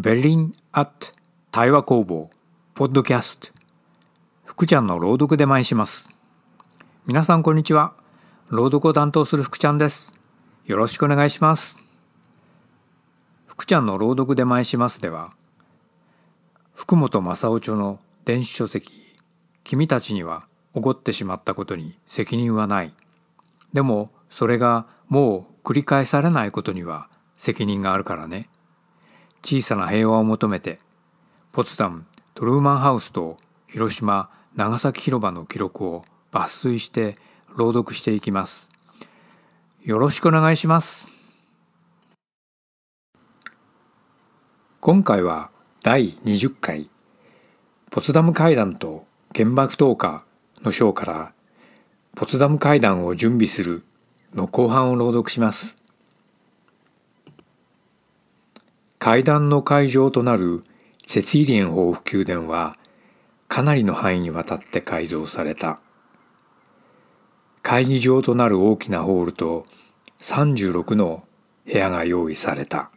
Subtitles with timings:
[0.00, 1.08] ベリン・アット
[1.50, 2.30] 対話工房
[2.76, 3.48] ポッドキャスト
[4.44, 6.08] 福ちゃんの朗読で参します。
[7.04, 7.94] 皆さんこんにちは。
[8.48, 10.14] 朗読を担当する福ちゃんです。
[10.66, 11.78] よろしくお願いします。
[13.48, 15.32] 福ちゃんの朗読で参しますでは
[16.76, 19.16] 福本正夫著の電子書籍
[19.64, 22.94] 君たちには起こってしまったことに責任はない。
[23.72, 28.48] でもそれがもう繰り返されないことには責任があるからね。
[29.42, 30.78] 小さな平和を求めて
[31.52, 37.16] ポツダムトルーマンハウスと広島長崎広場の記録を抜粋して
[37.56, 38.70] 朗読していきます。
[39.84, 41.10] よろしくお願いします。
[44.80, 45.50] 今回は
[45.82, 46.90] 第20回
[47.90, 50.24] ポツダム会談と原爆投下
[50.62, 51.32] の章から
[52.14, 53.84] ポツダム会談を準備する
[54.34, 55.76] の後半を朗読します。
[58.98, 60.64] 会談の会場となる
[61.06, 62.76] セツィリエン豊富宮殿は
[63.46, 65.78] かなりの範囲にわたって改造された。
[67.62, 69.66] 会議場となる大きなホールと
[70.20, 71.24] 36の
[71.64, 72.90] 部屋が用意された。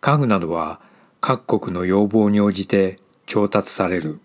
[0.00, 0.80] 家具などは
[1.20, 4.20] 各国の要望に応じて調達される。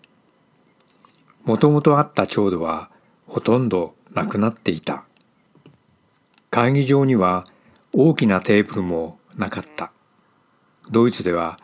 [1.44, 2.90] もともとあった調度は
[3.28, 5.04] ほとんどなくなっていた。
[6.50, 7.46] 会議場には
[7.94, 9.92] 大きなテーブルもなかった。
[10.92, 11.60] ドイツでは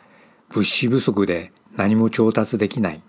[0.50, 3.02] 物資不足で何も調達できない。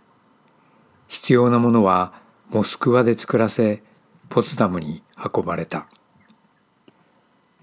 [1.07, 2.13] 必要なものは
[2.49, 3.83] モスクワで作らせ、
[4.29, 5.87] ポツダムに運ばれた。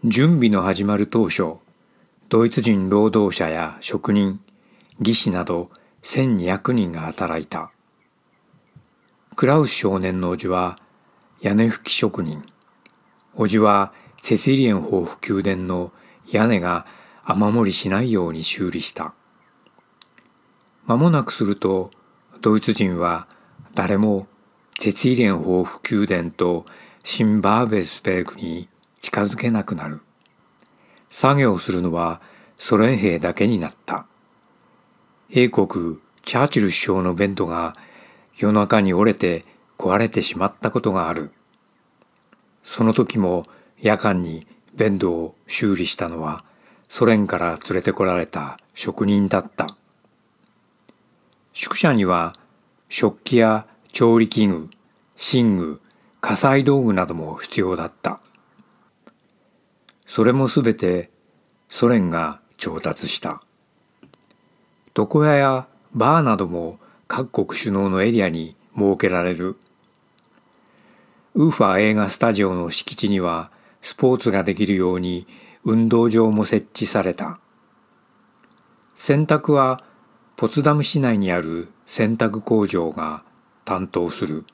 [0.04, 1.56] 準備の始まる当初、
[2.28, 4.40] ドイツ人労働者や職人、
[5.00, 5.70] 技師など
[6.02, 7.72] 1200人が働いた。
[9.34, 10.78] クラウス少年の叔父は
[11.40, 12.44] 屋根拭き職人。
[13.36, 15.92] 叔父はセシリエン豊富宮殿の
[16.30, 16.86] 屋根が
[17.24, 19.14] 雨漏りしないように修理した。
[20.86, 21.90] 間もなくすると、
[22.40, 23.28] ドイツ人は
[23.74, 24.26] 誰も
[24.78, 26.66] ツェツィリエン豊富宮殿と
[27.04, 28.68] シンバーベスペークに
[29.00, 30.00] 近づけなくなる。
[31.10, 32.20] 作業するのは
[32.58, 34.06] ソ連兵だけになった。
[35.30, 37.76] 英国チャーチル首相のベントが
[38.36, 39.44] 夜中に折れて
[39.78, 41.30] 壊れてしまったことがある。
[42.64, 43.46] その時も
[43.78, 46.44] 夜間にベンドを修理したのは
[46.94, 49.66] ソ連から連れてこられた職人だった。
[51.54, 52.34] 宿舎には
[52.90, 54.68] 食器や調理器具、
[55.32, 55.80] 寝具、
[56.20, 58.20] 火災道具なども必要だった。
[60.06, 61.08] それもすべて
[61.70, 63.42] ソ連が調達した。
[64.94, 69.56] 床屋やバーなども各国首脳のエリアに設けられる。
[71.36, 73.50] ウーファー映画スタジオの敷地には
[73.80, 75.26] スポーツができるように
[75.64, 77.38] 運動場も設置された。
[78.94, 79.82] 洗濯は
[80.36, 83.22] ポツダム市内にある洗濯工場が
[83.64, 84.44] 担当する。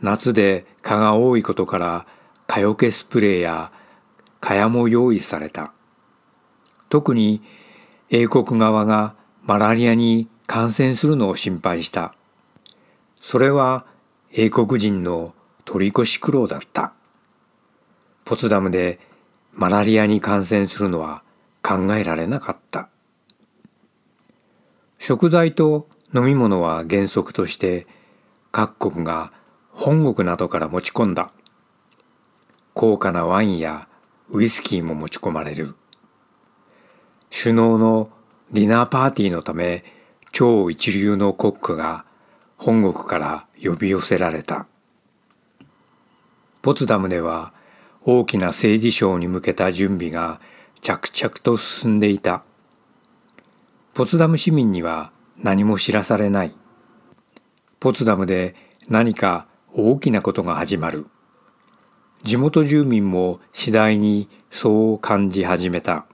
[0.00, 2.06] 夏で蚊が多いことから
[2.46, 3.72] 蚊よけスプレーや
[4.40, 5.72] 蚊帳も用意された。
[6.88, 7.40] 特に
[8.10, 12.14] 英国側がマラリアに感染するのを心配した。
[13.20, 13.86] それは
[14.32, 16.92] 英国人の取り越し苦労だった。
[18.24, 19.00] ポツダムで
[19.52, 21.22] マラリアに感染するのは
[21.62, 22.88] 考えられなかった。
[24.98, 27.86] 食材と飲み物は原則として
[28.50, 29.32] 各国が
[29.70, 31.30] 本国などから持ち込んだ。
[32.74, 33.88] 高価なワインや
[34.30, 35.74] ウイスキーも持ち込まれる。
[37.30, 38.10] 首脳の
[38.50, 39.84] ディナーパーティーのため
[40.32, 42.04] 超一流のコックが
[42.56, 44.66] 本国から呼び寄せられた。
[46.62, 47.52] ポツダムでは
[48.04, 50.40] 大きな政治賞に向けた準備が
[50.80, 52.42] 着々と進んでいた。
[53.94, 56.54] ポツダム市民には何も知らされない。
[57.78, 58.56] ポツダムで
[58.88, 61.06] 何か大きなことが始まる。
[62.24, 66.06] 地元住民も次第にそう感じ始めた。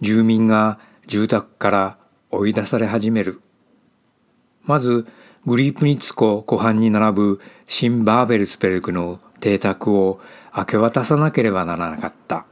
[0.00, 1.98] 住民が住宅から
[2.30, 3.40] 追い出され始める。
[4.64, 5.06] まず、
[5.46, 10.20] グリープニッツコ湖畔に並ぶ新バーベルスペルクの邸宅を
[10.56, 12.46] 明け渡さなければならなかった。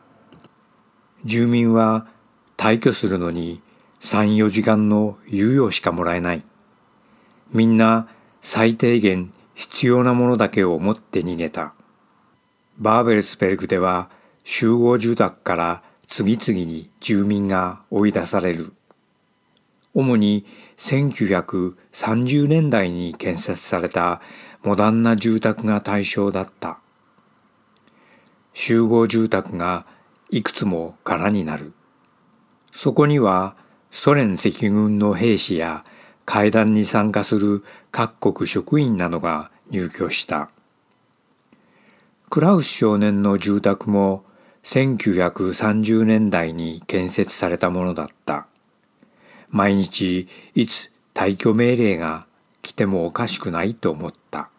[1.24, 2.06] 住民は
[2.58, 3.62] 退去するのに
[4.00, 6.42] 3、4時間の猶予しかもらえない。
[7.50, 8.08] みんな
[8.42, 11.72] 最低限必要なものだけを持って逃げた。
[12.76, 14.10] バーベルスペルクでは
[14.44, 18.74] 集合住宅から次々に住民が追い出される。
[19.94, 20.44] 主に
[20.76, 24.20] 1930年代に建設された
[24.62, 26.79] モダンな住宅が対象だった。
[28.55, 29.87] 集合住宅が
[30.31, 31.73] いくつも空になる。
[32.73, 33.56] そこには
[33.91, 35.85] ソ連赤軍の兵士や
[36.25, 40.50] 会談に参加する各国職員などが入居した。
[42.31, 44.25] クラウス少年の住宅も
[44.62, 48.47] 1930年代に建設されたものだった。
[49.50, 52.26] 毎日いつ退去命令が
[52.62, 54.51] 来てもおかしくないと思った。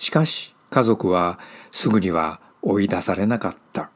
[0.00, 1.38] しかし家族は
[1.72, 3.90] すぐには追い出されなかった。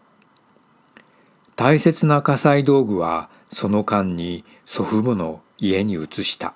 [1.56, 6.52] 大切な火災道具はその間に祖父母の家に移した。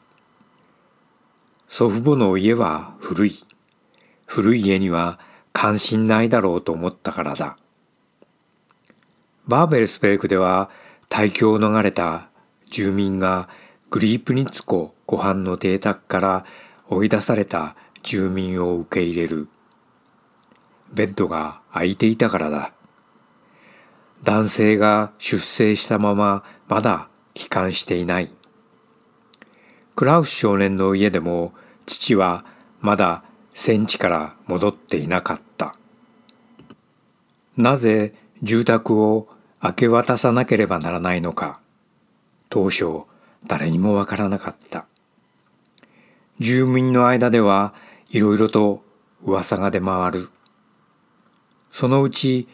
[1.66, 3.44] 祖父母の家は古い。
[4.26, 5.18] 古い家には
[5.54, 7.56] 関心ないだろうと思ったからだ。
[9.46, 10.68] バーベルスペークでは
[11.08, 12.28] 大境を逃れた
[12.70, 13.48] 住民が
[13.88, 16.46] グリープニッツコ湖畔の邸宅から
[16.90, 17.76] 追い出された
[18.08, 19.48] 住民を受け入れる。
[20.94, 22.72] ベッドが空いていたからだ。
[24.24, 28.30] 男性が出生したまままだ帰還していない。
[29.94, 31.52] クラウス少年の家でも
[31.84, 32.46] 父は
[32.80, 35.74] まだ戦地から戻っていなかった。
[37.58, 39.28] なぜ住宅を
[39.62, 41.60] 明け渡さなければならないのか
[42.48, 43.02] 当初
[43.46, 44.86] 誰にもわからなかった
[46.38, 47.74] 住民の間では
[48.10, 48.82] いろいろと
[49.22, 50.30] 噂が出回る。
[51.70, 52.48] そのうち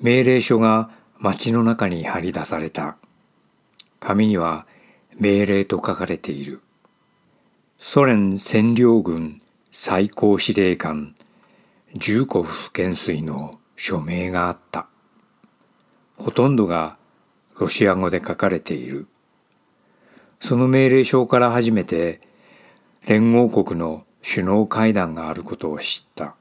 [0.00, 2.96] 命令書が町の中に張り出された。
[4.00, 4.66] 紙には
[5.16, 6.60] 命令と書かれている。
[7.78, 9.40] ソ連占領軍
[9.70, 11.14] 最高司令官
[11.94, 14.88] ジューコフ元帥の署名があった。
[16.16, 16.96] ほとんどが
[17.58, 19.06] ロシア語で書かれている。
[20.40, 22.20] その命令書から初めて
[23.06, 26.36] 連合国の首脳会談があることを知った。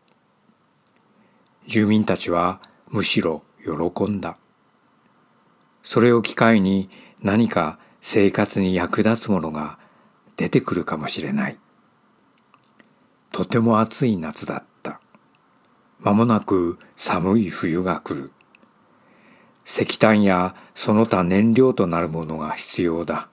[1.68, 4.38] 住民たちはむしろ喜んだ。
[5.84, 6.90] それを機会に
[7.22, 9.80] 何か生活に役立つものが
[10.36, 11.58] 出てくるかもしれない。
[13.32, 15.00] とても暑い夏だった。
[16.02, 18.32] まもなく寒い冬が来る。
[19.66, 23.30] 石炭やその他燃料となるものが必要だ。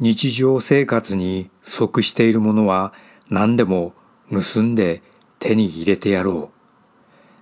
[0.00, 2.94] 日常生活に不足しているものは
[3.28, 3.94] 何でも
[4.30, 5.02] 盗んで
[5.38, 6.50] 手に入れてやろ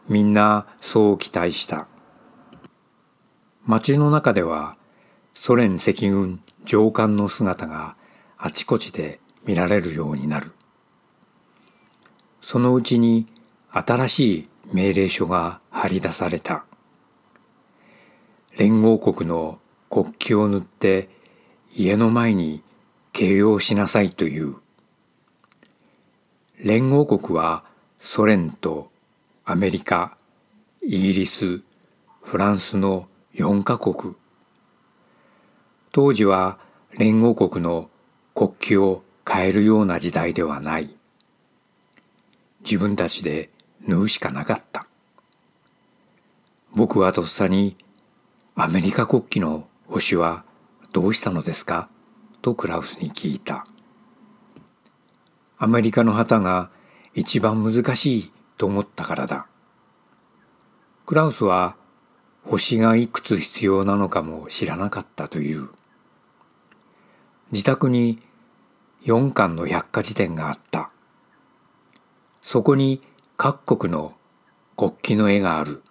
[0.09, 0.13] う。
[0.13, 1.87] みんなそう期待した。
[3.67, 4.77] 街の中では
[5.33, 7.97] ソ連赤軍上官の姿が
[8.37, 10.53] あちこちで見られるようになる。
[12.41, 13.27] そのうちに
[13.71, 16.65] 新しい命令書が張り出された。
[18.57, 19.59] 連合国の
[19.91, 21.09] 国旗を塗って
[21.75, 22.63] 家の前に
[23.13, 24.64] 形容しなさいという。
[26.65, 27.63] 連合国は
[27.99, 28.91] ソ連と
[29.45, 30.17] アメリカ、
[30.83, 31.61] イギリス、
[32.23, 34.15] フランスの4カ国。
[35.93, 36.59] 当時は
[36.97, 37.91] 連合国の
[38.35, 40.97] 国旗を変えるような時代ではない。
[42.61, 43.51] 自分たちで
[43.87, 44.87] 縫うしかなかった。
[46.75, 47.77] 僕はとっさに
[48.55, 50.47] アメリカ国旗の星は
[50.95, 51.91] どうしたのですか？
[52.41, 53.67] とクラウスに聞いた。
[55.57, 56.71] アメリカの旗が
[57.15, 59.47] 一番難しいと思ったからだ。
[61.07, 61.77] クラウスは
[62.45, 65.69] 星がいくつ必要なのかも知らなかったという。
[67.53, 68.19] 自宅に
[69.05, 70.91] 4巻の百科事典があった。
[72.43, 73.01] そこに
[73.37, 74.15] 各国の
[74.77, 75.83] 国旗の絵がある。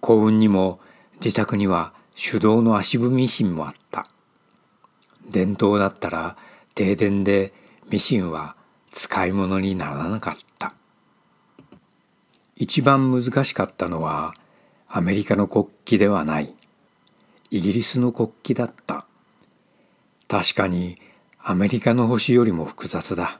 [0.00, 0.80] 幸運にも
[1.16, 4.08] 自宅には手動の足踏みシンもあった。
[5.28, 6.36] 伝統だったら
[6.74, 7.52] 停電で
[7.88, 8.56] ミシンは
[8.90, 10.72] 使い物にならなかった。
[12.56, 14.34] 一番難しかったのは
[14.88, 16.54] アメリカの国旗ではない。
[17.50, 19.06] イギリスの国旗だった。
[20.26, 20.98] 確かに
[21.38, 23.38] アメリカの星よりも複雑だ。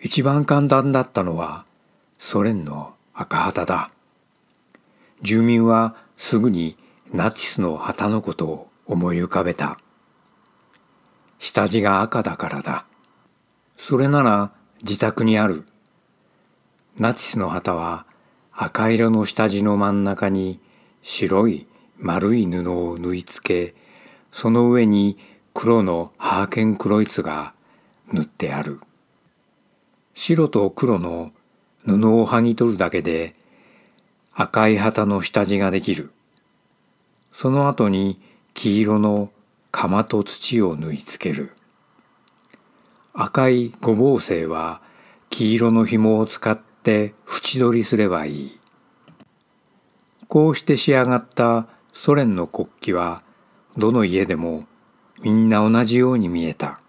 [0.00, 1.64] 一番簡単だったのは
[2.18, 3.90] ソ連の赤旗だ。
[5.22, 6.76] 住民はすぐに
[7.12, 9.78] ナチスの旗のことを思い浮かべた。
[11.44, 12.86] 下地が赤だからだ。
[13.76, 14.50] それなら
[14.82, 15.66] 自宅にある。
[16.96, 18.06] ナチスの旗は
[18.50, 20.58] 赤色の下地の真ん中に
[21.02, 21.66] 白い
[21.98, 23.74] 丸い布を縫い付け、
[24.32, 25.18] その上に
[25.52, 27.52] 黒のハーケンクロイツが
[28.10, 28.80] 縫ってある。
[30.14, 31.30] 白と黒の
[31.84, 33.34] 布を剥ぎ取るだけで
[34.32, 36.10] 赤い旗の下地ができる。
[37.34, 38.18] その後に
[38.54, 39.28] 黄色の
[39.76, 41.50] 釜と土を縫い付ける。
[43.12, 44.80] 赤いごぼう星は
[45.30, 48.60] 黄色の紐を使って縁取りすればいい。
[50.28, 53.24] こうして仕上がったソ連の国旗は
[53.76, 54.64] どの家でも
[55.22, 56.80] みんな同じように見えた。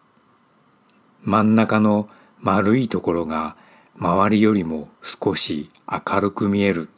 [1.24, 2.08] 真ん中の
[2.40, 3.58] 丸いところが
[3.98, 6.90] 周りよりも少し明るく見える。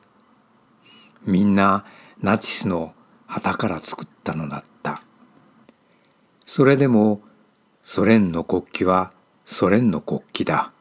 [1.25, 1.85] みんな
[2.21, 2.93] ナチスの
[3.25, 5.01] 旗から作ったのだった。
[6.47, 7.21] それでも
[7.83, 9.11] ソ連の国旗は
[9.45, 10.71] ソ連の国旗だ。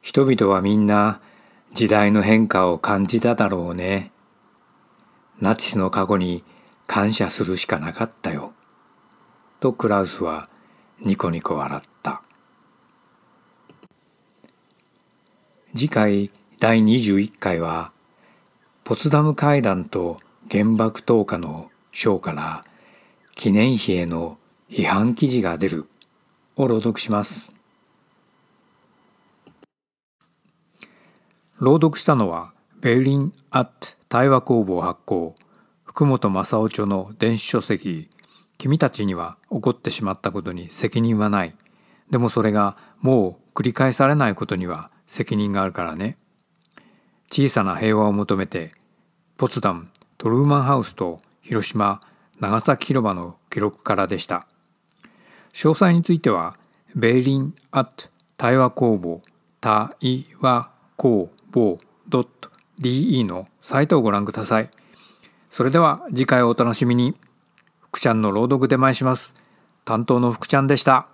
[0.00, 1.20] 人々はみんな
[1.74, 4.10] 時代の変化を感じただろうね。
[5.40, 6.42] ナチスの過去に
[6.86, 8.54] 感謝するしかなかったよ。
[9.60, 10.48] とクラウスは
[11.02, 12.22] ニコニコ笑った。
[15.76, 17.92] 次回第21回は
[18.84, 20.18] ポツダム会談と
[20.50, 22.64] 原爆投下の章から
[23.34, 24.38] 記念碑への
[24.70, 25.86] 批判記事が出る。
[26.56, 27.52] を朗読します。
[31.58, 35.34] 朗読したのはベルリン・アット対話工房発行
[35.84, 38.10] 福本正夫著の電子書籍
[38.58, 41.56] 「君たちには起こってしまったことに責任はない」
[42.10, 46.18] でもそれがもう繰り返されないことには責任があるからね。
[47.30, 48.72] 小さな平和を求めて
[49.36, 49.88] ポツダム
[50.18, 52.00] トルーマンハウスと広島
[52.40, 54.46] 長崎広場の記録からでした。
[55.52, 56.56] 詳細については
[56.94, 59.20] ベイリン・アット対話工房
[59.60, 61.78] 対話工房
[62.78, 64.70] .de のサイトをご覧ください。
[65.48, 67.16] それでは次回お楽しみに。
[67.80, 69.36] 福ちゃんの朗読で参します。
[69.84, 71.13] 担当の福ちゃんでした。